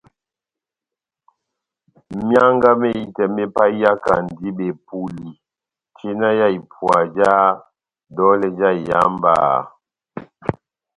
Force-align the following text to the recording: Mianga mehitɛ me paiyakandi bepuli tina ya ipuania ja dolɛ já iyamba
Mianga 2.25 2.71
mehitɛ 2.81 3.23
me 3.35 3.43
paiyakandi 3.55 4.47
bepuli 4.57 5.29
tina 5.95 6.27
ya 6.39 6.47
ipuania 6.57 7.15
ja 7.17 7.33
dolɛ 8.15 8.47
já 8.59 8.69
iyamba 8.81 9.33